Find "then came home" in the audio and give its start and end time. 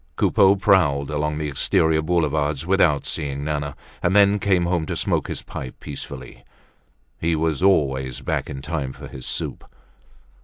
4.15-4.87